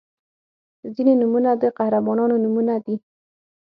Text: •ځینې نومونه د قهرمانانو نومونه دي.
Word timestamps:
•ځینې 0.95 1.13
نومونه 1.21 1.49
د 1.61 1.63
قهرمانانو 1.77 2.35
نومونه 2.43 2.75
دي. 2.85 2.95